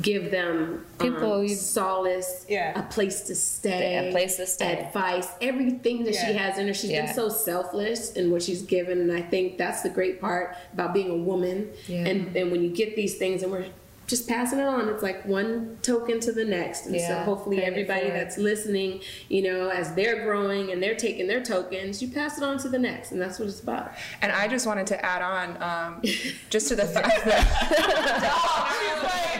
[0.00, 2.78] give them People um, solace, Yeah.
[2.78, 4.78] a place to stay, A place to stay.
[4.86, 6.74] advice, everything that she has in her.
[6.74, 7.06] She's Yeah.
[7.06, 10.94] been so selfless in what she's given, and I think that's the great part about
[10.94, 11.68] being a woman.
[11.86, 12.06] Yeah.
[12.06, 13.66] And and when you get these things, and we're
[14.06, 16.86] just passing it on, it's like one token to the next.
[16.86, 21.42] And so hopefully everybody that's listening, you know, as they're growing and they're taking their
[21.42, 23.92] tokens, you pass it on to the next, and that's what it's about.
[24.20, 26.02] And I just wanted to add on, um,
[26.50, 27.48] just to the fact that.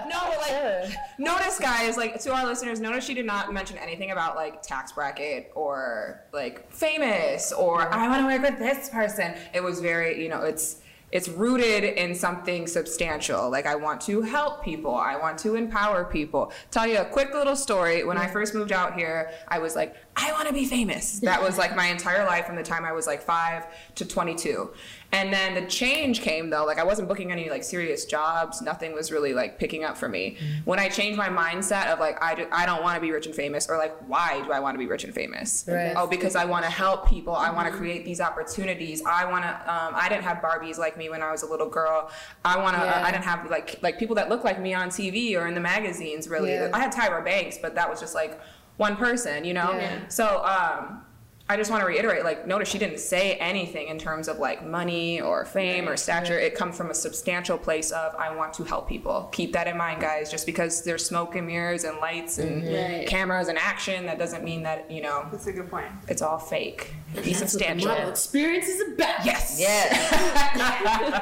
[0.08, 4.36] no, like, notice, guys, like to our listeners, notice she did not mention anything about
[4.36, 9.34] like tax bracket or like famous or I want to work with this person.
[9.52, 10.76] It was very, you know, it's
[11.12, 13.50] it's rooted in something substantial.
[13.50, 14.94] Like I want to help people.
[14.94, 16.52] I want to empower people.
[16.70, 18.04] Tell you a quick little story.
[18.04, 21.20] When I first moved out here, I was like, I want to be famous.
[21.20, 24.70] That was like my entire life from the time I was like five to 22.
[25.12, 26.64] And then the change came though.
[26.64, 28.62] Like I wasn't booking any like serious jobs.
[28.62, 30.36] Nothing was really like picking up for me.
[30.64, 33.26] When I changed my mindset of like I, do, I don't want to be rich
[33.26, 35.64] and famous or like why do I want to be rich and famous?
[35.66, 35.94] Right.
[35.96, 37.34] Oh, because I want to help people.
[37.34, 39.02] I want to create these opportunities.
[39.04, 39.50] I want to.
[39.50, 42.10] Um, I didn't have Barbies like me when I was a little girl.
[42.44, 42.82] I want to.
[42.82, 43.02] Yeah.
[43.04, 45.60] I didn't have like like people that look like me on TV or in the
[45.60, 46.28] magazines.
[46.28, 46.70] Really, Yeah.
[46.72, 48.40] I had Tyra Banks, but that was just like
[48.76, 49.72] one person, you know.
[49.72, 50.06] Yeah.
[50.08, 50.44] So.
[50.44, 51.04] Um,
[51.50, 54.64] I just want to reiterate, like, notice she didn't say anything in terms of like
[54.64, 56.38] money or fame or stature.
[56.38, 59.28] It comes from a substantial place of I want to help people.
[59.32, 60.30] Keep that in mind, guys.
[60.30, 62.72] Just because there's smoke and mirrors and lights and mm-hmm.
[62.72, 63.08] Right.
[63.08, 65.88] cameras and action, that doesn't mean that you know That's a good point.
[66.06, 66.94] it's all fake.
[67.14, 67.88] Be That's what the substantial.
[67.88, 69.24] model experience is about.
[69.24, 69.58] Yes.
[69.58, 69.90] yeah.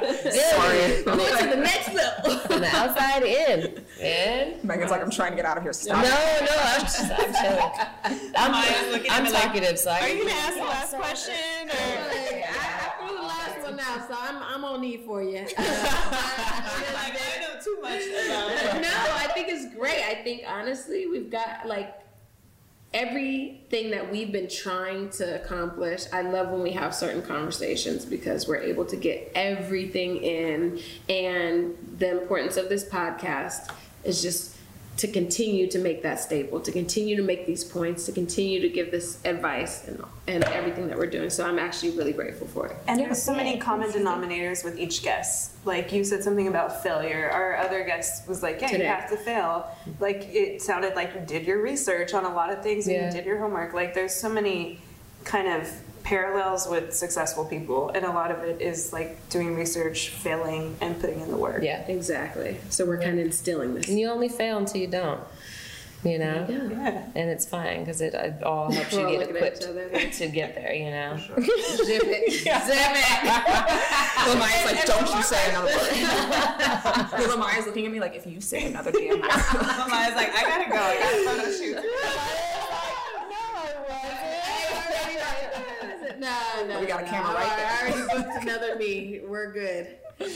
[0.21, 1.05] Sorry.
[1.05, 2.39] Go to the next level.
[2.41, 4.59] from the outside in, man.
[4.63, 5.73] Meagan's like, I'm trying to get out of here.
[5.73, 6.03] Stop.
[6.03, 8.33] no, no, I'm just, I'm chilling.
[8.37, 10.63] I'm, Maya's looking I'm me like, talkative, so I Are you can gonna ask the
[10.63, 11.69] last question?
[11.69, 11.73] Or?
[11.73, 15.39] I, I threw the last one out, so I'm, I'm on need for you.
[15.59, 18.03] like, I know too much
[18.81, 20.03] no, I think it's great.
[20.05, 21.95] I think honestly, we've got like
[22.95, 26.05] everything that we've been trying to accomplish.
[26.13, 31.77] I love when we have certain conversations because we're able to get everything in, and
[31.99, 33.71] the importance of this podcast
[34.05, 34.58] is just
[34.99, 38.69] to continue to make that stable, to continue to make these points, to continue to
[38.69, 41.31] give this advice and, and everything that we're doing.
[41.31, 42.77] So I'm actually really grateful for it.
[42.89, 45.53] And there's so many common denominators with each guest.
[45.65, 47.31] Like you said something about failure.
[47.33, 48.83] Our other guest was like, "Yeah, Today.
[48.85, 52.51] you have to fail." Like it sounded like you did your research on a lot
[52.53, 53.07] of things and Yeah.
[53.07, 53.75] you did your homework.
[53.75, 54.81] Like there's so many
[55.25, 55.71] kind of
[56.09, 60.99] parallels with successful people, and a lot of it is like doing research, failing, and
[60.99, 61.63] putting in the work.
[61.63, 61.87] Yeah.
[61.87, 62.57] Exactly.
[62.71, 63.89] So we're kind of instilling this.
[63.89, 65.21] And you only fail until you don't.
[66.05, 66.47] You know?
[66.49, 67.09] Yeah.
[67.15, 69.63] And it's fine because it, it all helps you We're all get equipped
[70.19, 71.19] to get there, you know?
[71.27, 72.33] Zip it.
[72.33, 74.27] Zip it.
[74.27, 77.29] Well, Maya's like, don't you say another word.
[77.29, 79.29] Well, Maya's looking at me like, if you say another damn word.
[79.91, 80.77] Maya's like, I gotta go.
[80.77, 81.85] I got a photo shoot.
[86.29, 86.81] No, no.
[86.81, 87.11] We got a no.
[87.11, 87.69] camera I- right there.
[87.69, 89.21] I already booked another me.
[89.27, 89.89] We're good.
[90.21, 90.27] All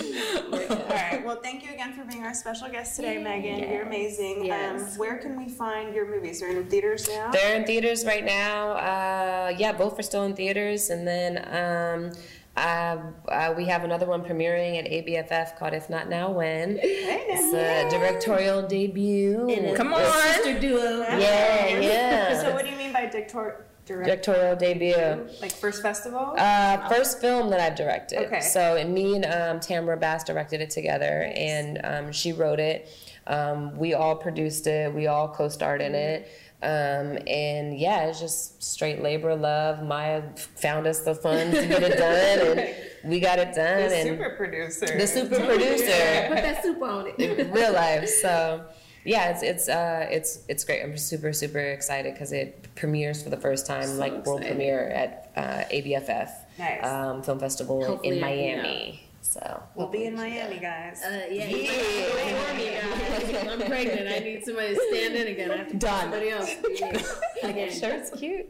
[0.91, 1.23] right.
[1.25, 3.69] Well, thank you again for being our special guest today, Meagan.
[3.69, 4.45] You're amazing.
[4.45, 4.93] Yes.
[4.93, 6.39] Um, where can we find your movies?
[6.41, 7.33] They're in theaters now.
[7.33, 8.73] They're in theaters right now.
[8.73, 10.91] Uh, yeah, both are still in theaters.
[10.91, 12.13] And then um,
[12.57, 12.97] uh,
[13.29, 16.79] uh, we have another one premiering at ABFF called If Not Now When.
[16.81, 19.75] It's a directorial debut.
[19.77, 20.05] Come on.
[20.35, 21.01] Sister duo.
[21.01, 22.41] Yeah, yeah.
[22.43, 23.72] So, what do you mean by dictor- direct?
[23.87, 25.27] Directorial debut.
[25.41, 26.35] Like first festival?
[26.39, 28.27] Uh, first film that I've directed.
[28.27, 28.41] Okay.
[28.41, 32.89] So and me and um, Tamara Bass directed it together, and um, she wrote it.
[33.27, 34.93] Um, we all produced it.
[34.95, 36.29] We all co-starred in it.
[36.63, 39.83] Um, and yeah, it's just straight labor love.
[39.83, 42.77] Maya found us the funds to get it done, and
[43.11, 43.89] we got it done.
[43.89, 44.87] The and super producer.
[44.97, 47.19] the super producer Put that soup on it.
[47.19, 48.09] in real life.
[48.09, 48.65] So
[49.05, 50.83] yeah, it's it's uh it's it's great.
[50.83, 55.33] I'm super super excited because it premieres for the first time, like world premiere at
[55.37, 56.85] uh, ABFF Nice.
[56.85, 58.63] um, Film Festival Hopefully in I can go.
[58.63, 59.03] Miami.
[59.23, 61.03] So we'll be in Miami, guys.
[61.03, 63.49] Uh, yeah, you might be before me, guys.
[63.61, 64.09] I'm pregnant.
[64.09, 65.51] I need somebody to stand in again.
[65.53, 66.01] I have to Done.
[66.03, 66.55] somebody else.
[66.55, 67.71] to be me Again.
[67.73, 68.47] shirt's cute.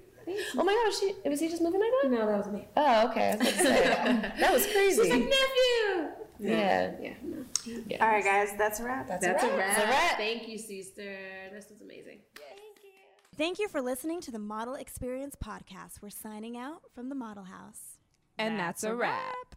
[0.56, 2.10] Oh my gosh, she, was he just moving like that?
[2.10, 2.66] No, that was me.
[2.76, 3.32] Oh, okay.
[3.32, 5.08] I was about to say, that was crazy.
[5.08, 6.08] Nephew.
[6.42, 6.92] Yeah.
[7.00, 7.14] Yeah.
[7.22, 7.44] No.
[8.00, 9.08] All right, guys, that's a wrap.
[9.08, 9.40] That's a wrap.
[9.40, 10.16] That's a wrap.
[10.16, 11.16] Thank you, sister.
[11.52, 12.20] This was amazing.
[12.34, 12.90] Thank you
[13.36, 16.02] Thank you for listening to the Model Experience Podcast.
[16.02, 17.98] We're signing out from the Model House.
[18.38, 19.56] And that's a wrap.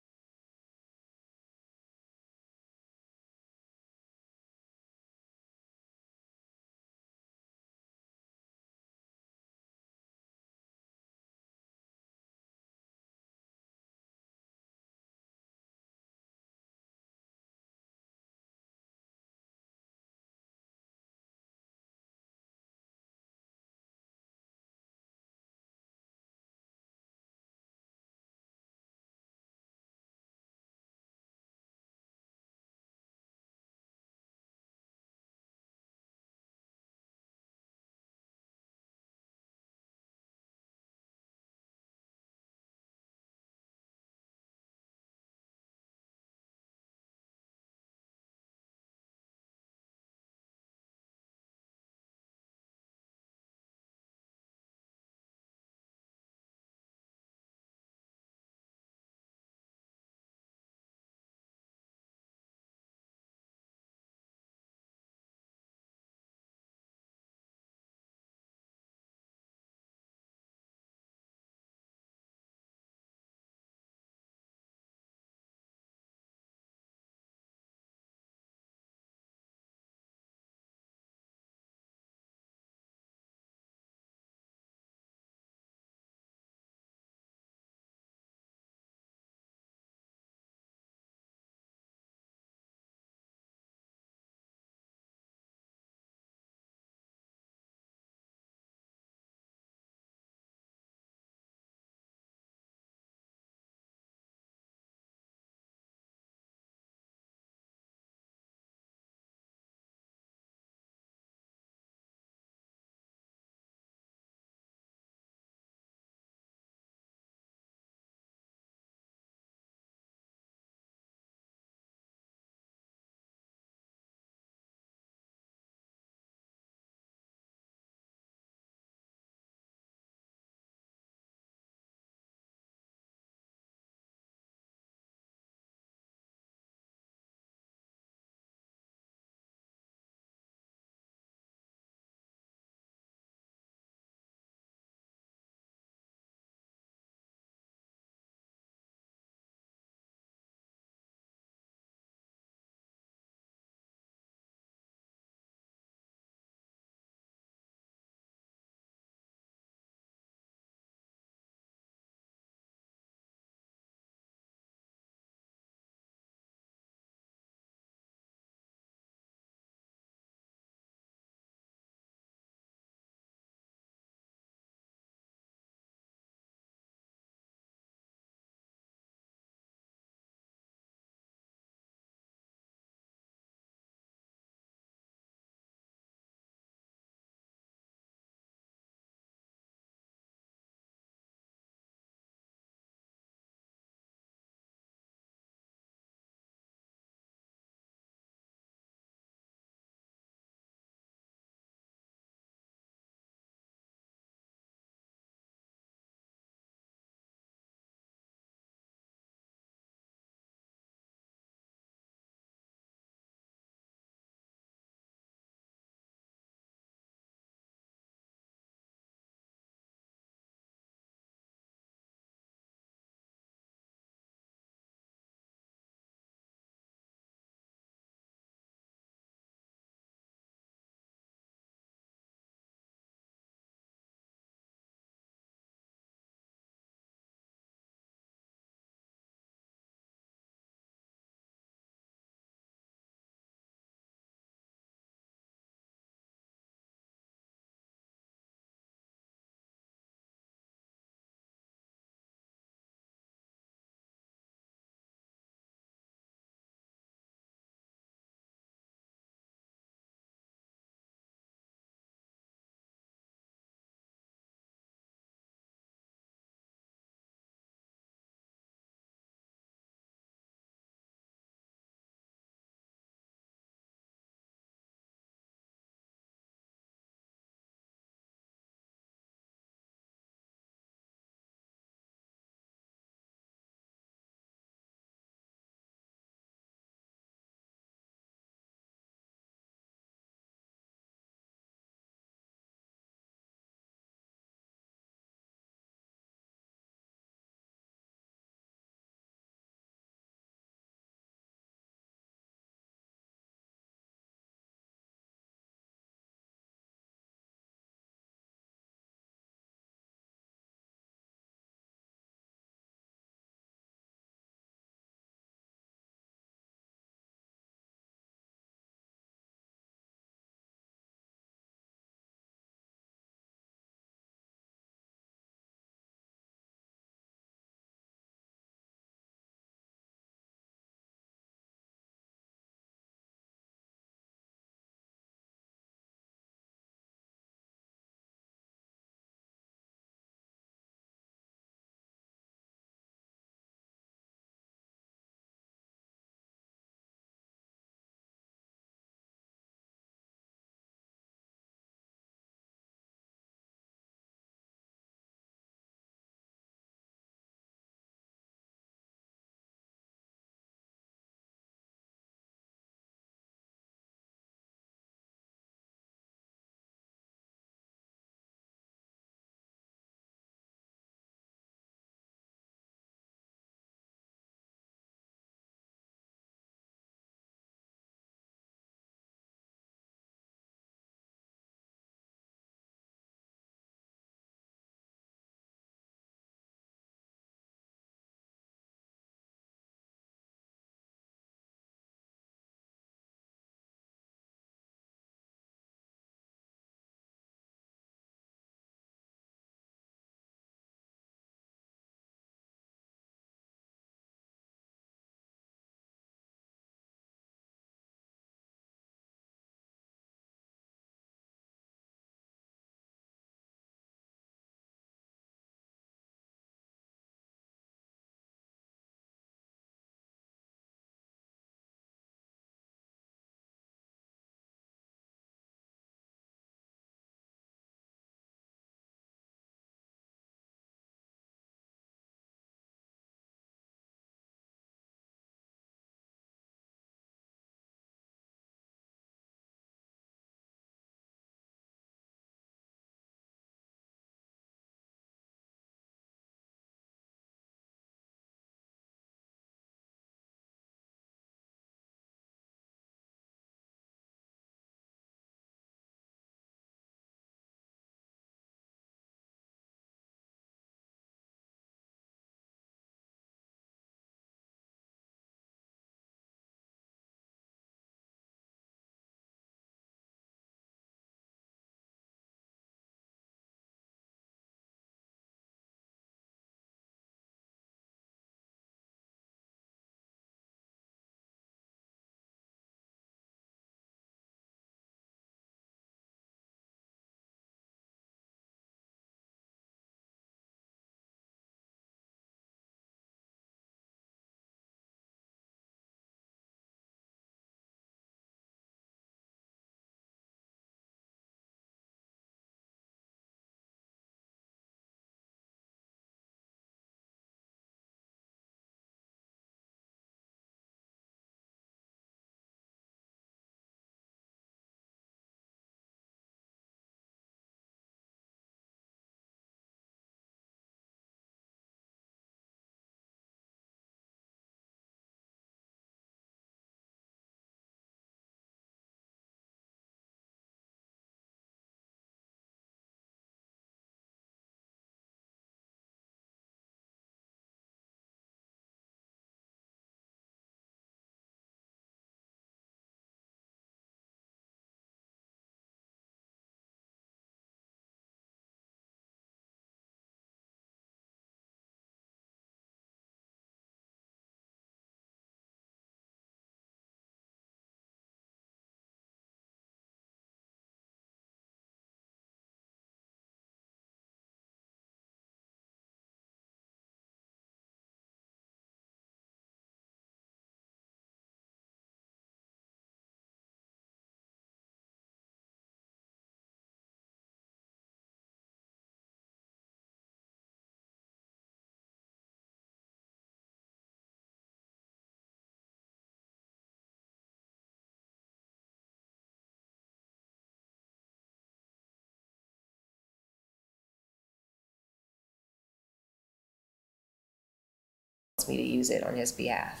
[598.62, 600.00] Wants me to use it on his behalf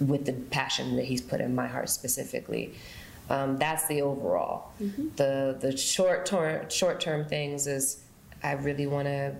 [0.00, 2.74] with the passion that he's put in my heart specifically.
[3.28, 4.72] Um, that's the overall.
[5.16, 8.02] The the short term short term things is
[8.42, 9.34] I really want to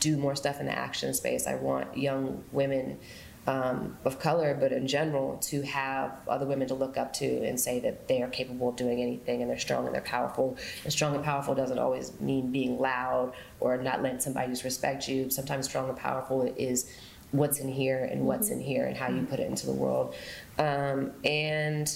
[0.00, 1.46] do more stuff in the action space.
[1.46, 2.98] I want young women
[3.46, 7.58] um, of color, but in general, to have other women to look up to and
[7.58, 10.56] say that they are capable of doing anything and they're strong and they're powerful.
[10.84, 15.28] And strong and powerful doesn't always mean being loud or not letting somebody disrespect you.
[15.30, 16.92] Sometimes strong and powerful is
[17.32, 20.14] what's in here and what's in here and how you put it into the world.
[20.58, 21.88] Um, and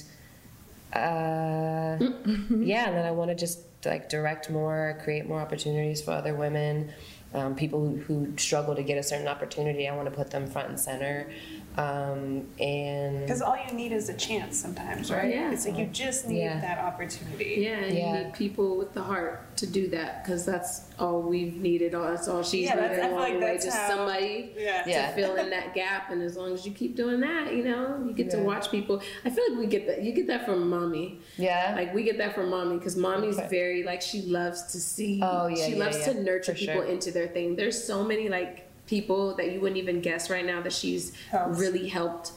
[0.92, 6.12] uh, yeah, and then I want to just like direct more, create more opportunities for
[6.12, 6.92] other women,
[7.34, 9.88] um, people who, who struggle to get a certain opportunity.
[9.88, 11.30] I want to put them front and center,
[11.76, 15.28] um, and Because all you need is a chance sometimes, right?
[15.30, 15.52] Yeah.
[15.52, 16.60] It's like you just need Yeah.
[16.60, 17.56] that opportunity.
[17.58, 18.18] Yeah, and Yeah.
[18.18, 21.94] you need people with the heart to do that because that's all we've needed.
[21.94, 23.52] All that's all she's Yeah, that's- needed along like the way.
[23.52, 24.84] that's Just how- somebody Yeah.
[24.86, 25.08] Yeah.
[25.10, 26.10] to fill in that gap.
[26.10, 29.02] And as long as you keep doing that, you know, you get to watch people.
[29.24, 30.02] I feel like we get that.
[30.02, 31.20] You get that from mommy.
[31.36, 33.48] yeah, Like we get that from mommy because mommy's Okay.
[33.48, 35.20] very like she loves to see.
[35.22, 36.84] Oh, yeah, She yeah, loves yeah, to nurture for people sure.
[36.84, 37.56] into their thing.
[37.56, 41.58] There's so many like people that you wouldn't even guess right now that she's Helps.
[41.58, 42.32] really helped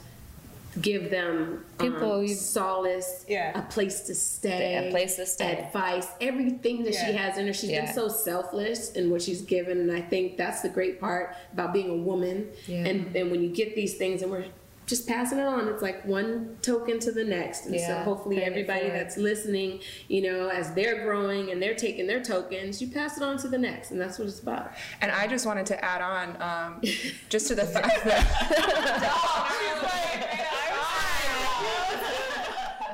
[0.82, 3.58] give them People um, solace, Yeah.
[3.58, 5.58] a place to stay, A place to stay.
[5.66, 7.54] advice, everything that she has in her.
[7.54, 7.86] She's Yeah.
[7.86, 11.74] been so selfless in what she's given, and I think that's the great part about
[11.74, 12.50] being a woman.
[12.68, 12.86] Yeah.
[12.86, 14.46] And and when you get these things, and we're
[14.90, 17.68] just passing it on, it's like one token to the next.
[17.68, 22.24] And so hopefully everybody that's listening, you know, as they're growing and they're taking their
[22.24, 24.72] tokens, you pass it on to the next, and that's what it's about.
[25.02, 26.82] And I just wanted to add on, um,
[27.30, 28.26] just to the fact that.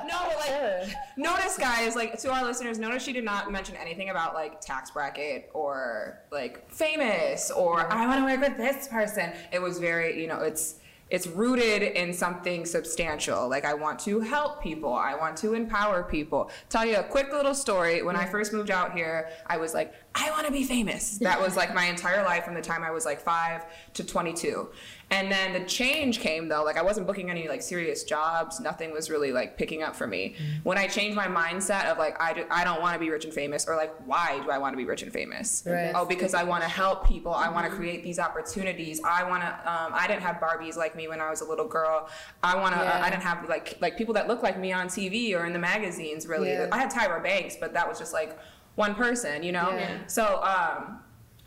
[0.06, 4.10] no, but like, notice, guys, like to our listeners, notice she did not mention anything
[4.10, 9.32] about like tax bracket or like famous or I want to work with this person.
[9.50, 10.74] It was very, you know, it's
[11.08, 13.48] it's rooted in something substantial.
[13.48, 14.92] Like I want to help people.
[14.92, 16.50] I want to empower people.
[16.68, 18.02] Tell you a quick little story.
[18.02, 21.18] When I first moved out here, I was like, I want to be famous.
[21.18, 24.68] That was like my entire life from the time I was like 5 to 22.
[25.08, 28.58] And then the change came though, like I wasn't booking any like serious jobs.
[28.58, 30.34] Nothing was really like picking up for me.
[30.64, 33.24] When I changed my mindset of like I, do, I don't want to be rich
[33.24, 35.62] and famous or like why do I want to be rich and famous?
[35.64, 35.92] Right.
[35.94, 37.32] Oh, because I want to help people.
[37.32, 39.00] I want to create these opportunities.
[39.04, 39.48] I want to.
[39.48, 42.08] Um, I didn't have Barbies like me when I was a little girl.
[42.42, 42.80] I want to.
[42.80, 42.98] Yeah.
[42.98, 45.52] Uh, I didn't have like like people that look like me on TV or in
[45.52, 46.26] the magazines.
[46.26, 46.68] Really, Yeah.
[46.72, 48.36] I had Tyra Banks, but that was just like
[48.74, 49.70] one person, you know.
[49.70, 49.98] Yeah.
[50.08, 50.98] So um,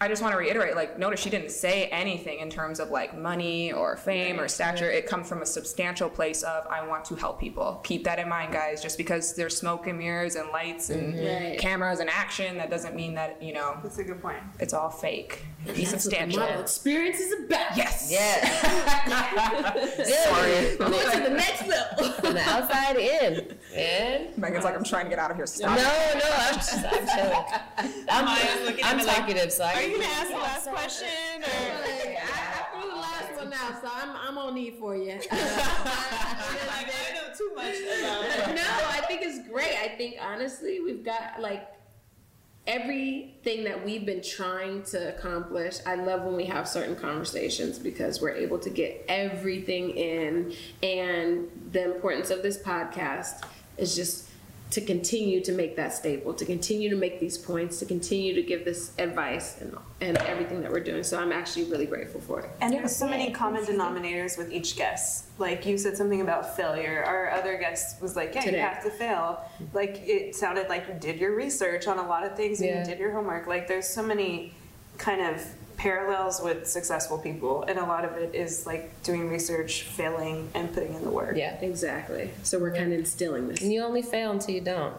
[0.02, 0.76] I just want to reiterate.
[0.76, 4.90] Like, notice she didn't say anything in terms of like money or fame or stature.
[4.90, 7.82] It comes from a substantial place of I want to help people.
[7.84, 8.82] Keep that in mind, guys.
[8.82, 11.46] Just because there's smoke and mirrors and lights and mm-hmm.
[11.48, 11.60] Right.
[11.60, 14.40] cameras and action, that doesn't mean that you know That's a good point.
[14.60, 15.46] it's all fake.
[15.66, 16.40] Be That's what the substantial.
[16.40, 17.76] model experience is about.
[17.76, 18.10] Yes.
[18.10, 19.74] yeah.
[20.04, 20.78] Sorry.
[20.78, 22.14] Go to the next level.
[22.30, 24.28] From the outside in, man.
[24.38, 25.46] Meagan's like, I'm trying to get out of here.
[25.46, 25.78] No, Stop.
[25.78, 28.06] no, I'm just, I'm chilling.
[28.08, 30.68] I'm, Maya's looking I'm me like, talkative, so I Are you gonna ask the last
[30.68, 31.08] question?
[31.42, 31.48] Or?
[31.48, 35.14] I, I threw the last one out, so I'm, I'm on need for you.
[35.32, 39.76] like, I know too much about no, I think it's great.
[39.82, 41.68] I think honestly, we've got like
[42.70, 45.80] everything that we've been trying to accomplish.
[45.88, 50.54] I love when we have certain conversations because we're able to get everything in,
[50.84, 53.44] and the importance of this podcast
[53.78, 54.29] is just
[54.72, 58.44] to continue to make that stable, to continue to make these points, to continue to
[58.44, 61.04] give this advice and, and everything that we're doing.
[61.04, 62.50] So I'm actually really grateful for it.
[62.62, 65.26] And there's so many common denominators with each guest.
[65.40, 67.04] Like you said something about failure.
[67.04, 68.58] Our other guest was like, "Yeah, Today.
[68.58, 69.42] you have to fail."
[69.74, 72.80] Like it sounded like you did your research on a lot of things and Yeah.
[72.82, 73.48] you did your homework.
[73.48, 74.54] Like there's so many
[75.00, 75.44] kind of
[75.80, 80.72] parallels with successful people, and a lot of it is like doing research, failing, and
[80.74, 81.38] putting in the work.
[81.38, 81.56] Yeah.
[81.62, 82.30] Exactly.
[82.44, 83.62] So we're kind of instilling this.
[83.62, 84.94] And you only fail until you don't.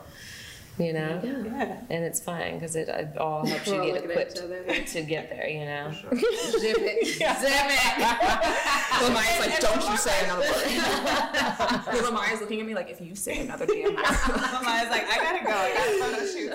[0.79, 1.21] You know?
[1.23, 1.45] Yeah.
[1.45, 1.81] Yeah.
[1.91, 4.85] And it's fine because it, it all helps We're you get equipped there.
[4.85, 5.93] to get there, you know?
[6.01, 7.07] Zip it.
[7.19, 9.03] Zip it.
[9.03, 12.03] Lil Maya's like, don't you say another word.
[12.03, 13.97] Lil Maya's looking at me like, if you say another damn word.
[13.97, 15.53] Maya's like, I gotta go.
[15.53, 16.53] I got a photo shoot.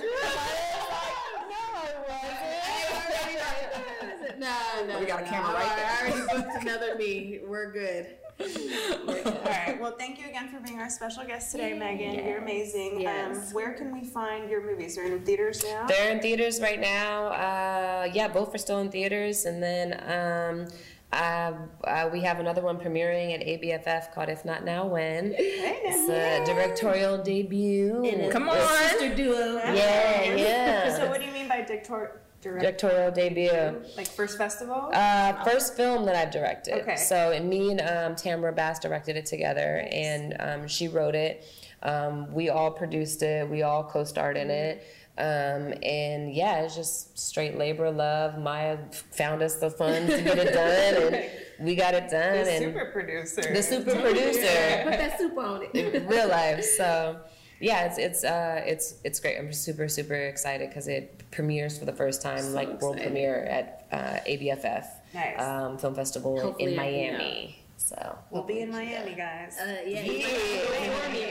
[4.39, 4.99] No, no.
[4.99, 5.31] We got a no.
[5.31, 5.87] camera right I- there.
[5.89, 7.39] I already booked another me.
[7.45, 8.07] We're good.
[8.37, 9.13] All
[9.45, 9.77] right.
[9.79, 12.25] Well, thank you again for being our special guest today, Meagan.
[12.25, 12.99] You're amazing.
[12.99, 13.47] Yes.
[13.49, 14.95] Um, where can we find your movies?
[14.97, 15.85] They're in theaters now.
[15.87, 17.27] They're in theaters right now.
[17.27, 19.45] Uh, yeah, both are still in theaters.
[19.45, 20.67] And then um,
[21.13, 21.53] uh,
[21.87, 25.33] uh, we have another one premiering at ABFF called If Not Now When.
[25.37, 28.29] It's a directorial debut.
[28.33, 28.57] Come on.
[28.89, 29.55] Sister duo.
[29.55, 30.97] Yeah, yeah.
[30.97, 32.17] So, what do you mean by dictor-
[32.53, 33.81] directorial debut.
[33.97, 34.89] Like first festival?
[34.93, 36.81] Uh, first film that I've directed.
[36.81, 36.95] Okay.
[36.95, 41.43] So, and me and um, Tamara Bass directed it together, and um, she wrote it.
[41.83, 43.49] Um, we all produced it.
[43.49, 44.83] We all co-starred in it.
[45.17, 48.37] Um, and yeah, it's just straight labor love.
[48.37, 48.77] Maya
[49.11, 51.29] found us the funds to get it done, and
[51.65, 52.43] we got it done.
[52.43, 53.41] the and super producer.
[53.53, 55.73] the super producer Put that soup on it.
[55.95, 56.65] in real life.
[56.65, 57.21] So
[57.59, 59.37] yeah, it's it's uh it's it's great.
[59.37, 63.87] I'm super super excited because it premieres for the first time, like world premiere at
[63.91, 65.41] uh, ABFF Nice.
[65.41, 67.61] um, Film Festival Hopefully in I can Miami.
[67.77, 69.57] So We'll be in Miami, guys.
[69.59, 70.41] Uh, yeah, you might have
[70.71, 71.21] to inform me,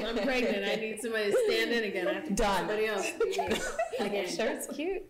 [0.00, 0.04] guys.
[0.18, 0.64] I'm pregnant.
[0.66, 2.08] I need somebody to stand in again.
[2.08, 2.56] I have to get Done.
[2.58, 3.10] somebody else.
[3.10, 4.28] to be me Again.
[4.28, 5.04] shirt's cute.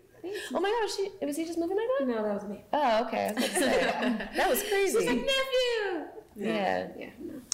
[0.52, 2.06] Oh my gosh, she, was he just moving like that?
[2.08, 2.64] No, that was me.
[2.72, 3.28] Oh, okay.
[3.28, 4.98] I was about to say that was crazy.
[4.98, 6.06] She's like nephew.
[6.36, 6.88] yeah.
[6.98, 7.06] Yeah,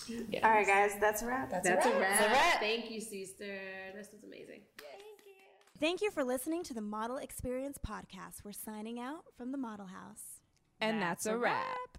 [0.09, 0.39] no.
[0.43, 1.51] All right, guys, that's a wrap.
[1.51, 1.85] That's a wrap.
[1.85, 2.61] That's a wrap.
[2.61, 3.59] Thank you, sister.
[3.95, 4.61] This was amazing.
[4.79, 5.33] Thank you
[5.81, 8.45] Thank you for listening to the Model Experience Podcast.
[8.45, 10.41] We're signing out from the Model House.
[10.81, 11.99] And that's, a wrap.